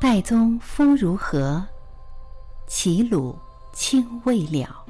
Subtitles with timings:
[0.00, 1.62] 岱宗夫如何？
[2.66, 3.36] 齐鲁
[3.74, 4.82] 青未了。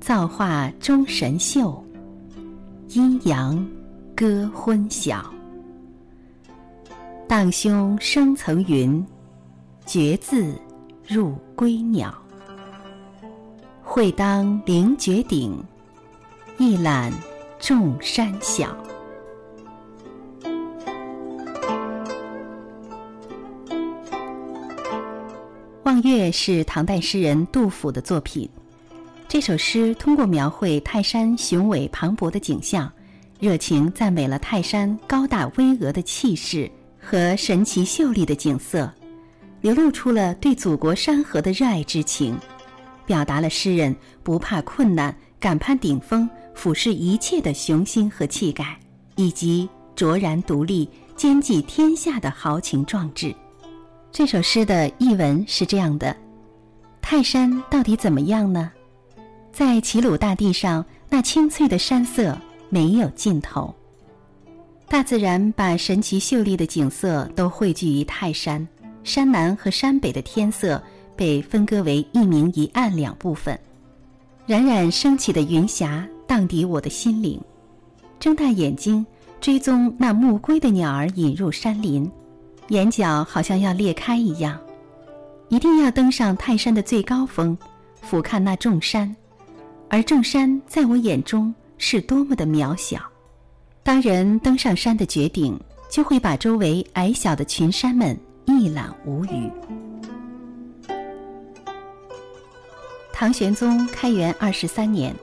[0.00, 1.80] 造化钟神秀，
[2.88, 3.64] 阴阳
[4.16, 5.32] 割昏晓。
[7.28, 9.06] 荡胸生层云，
[9.86, 10.58] 决眦
[11.06, 12.12] 入归鸟。
[13.80, 15.56] 会当凌绝顶，
[16.58, 17.12] 一览
[17.60, 18.76] 众山小。
[25.84, 28.48] 《望岳》是唐代诗人杜甫的作品。
[29.26, 32.90] 这首诗通过描绘泰山雄伟磅礴的景象，
[33.40, 38.88] 热情赞美了泰山高大巍峨的气势和神奇秀丽的景色，
[39.60, 42.38] 流露出了对祖国山河的热爱之情，
[43.04, 48.78] 表达了诗人不怕困难、敢攀顶峰、俯视一切的雄心和气概，
[49.16, 53.34] 以及卓然独立、兼济天下的豪情壮志。
[54.12, 56.14] 这首诗的译文是这样的：
[57.00, 58.70] 泰山到底怎么样呢？
[59.50, 62.36] 在齐鲁大地上，那青翠的山色
[62.68, 63.74] 没有尽头。
[64.86, 68.68] 大自然把神奇秀丽的景色都汇聚于泰山，
[69.02, 70.80] 山南和山北的天色
[71.16, 73.58] 被分割为一明一暗两部分。
[74.44, 77.40] 冉冉升起的云霞荡涤我的心灵，
[78.20, 79.06] 睁大眼睛
[79.40, 82.10] 追踪那暮归的鸟儿引入山林。
[82.72, 84.58] 眼角好像要裂开一样，
[85.50, 87.54] 一定要登上泰山的最高峰，
[88.00, 89.14] 俯瞰那众山，
[89.90, 92.98] 而众山在我眼中是多么的渺小。
[93.82, 99.50] 当人登上山的绝顶，就会把周围矮小的群山们一览无余。
[103.12, 105.14] 唐玄宗开元二十三年，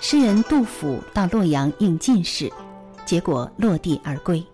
[0.00, 2.50] 诗人杜甫到洛阳应进士，
[3.06, 4.44] 结果落地而归。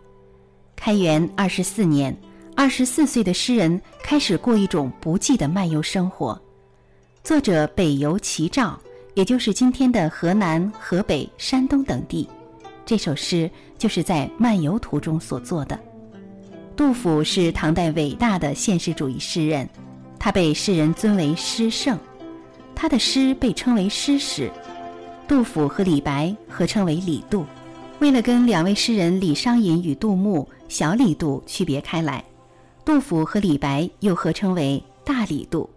[0.79, 2.15] 开元二十四年，
[2.59, 6.41] 二十四岁的诗人开始过一种不羁的漫游生活。
[7.23, 8.81] 作者北游齐赵，
[9.13, 12.27] 也就是今天的河南、河北、山东等地。
[12.87, 15.79] 这首诗就是在漫游途中所作的。
[16.75, 19.69] 杜甫是唐代伟大的现实主义诗人，
[20.19, 21.99] 他被世人尊为诗圣，
[22.75, 24.51] 他的诗被称为诗史。
[25.29, 27.45] 杜甫和李白合称为李杜。
[27.99, 32.25] 为了跟两位诗人李商隐与杜牧、小李杜区别开来，
[32.87, 35.69] 杜甫和李白又合称为大李杜。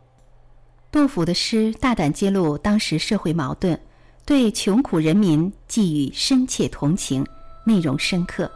[0.92, 3.78] 杜甫的诗大胆揭露当时社会矛盾，
[4.28, 7.26] 对穷苦人民寄予深切同情，
[7.66, 8.50] 内容深刻。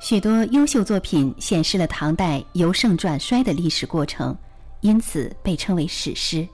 [0.00, 4.36] 许多优秀作品显示了唐代由盛转衰的历史过程，
[4.80, 6.46] 因此被称为史诗。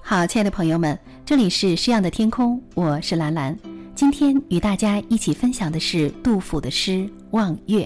[0.00, 3.54] 好，亲爱的朋友们，这里是诗样的天空，我是兰兰。
[3.94, 6.92] 今天与大家一起分享的是杜甫的诗
[7.32, 7.84] 《望岳》。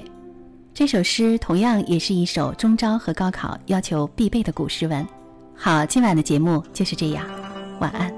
[0.77, 5.09] 这首诗同样也是一首中招和高考要求必备的古诗文。
[5.57, 7.27] 好，今晚的节目就是这样，
[7.81, 8.16] 晚安。